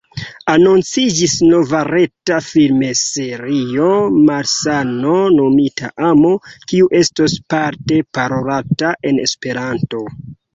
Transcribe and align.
Anonciĝis 0.51 1.33
nova 1.49 1.81
reta 1.87 2.37
filmserio, 2.45 3.89
“Malsano 4.31 5.19
Nomita 5.35 5.91
Amo”, 6.09 6.33
kiu 6.73 6.89
estos 7.03 7.37
parte 7.57 8.01
parolata 8.19 8.95
en 9.13 9.23
Esperanto. 9.27 10.03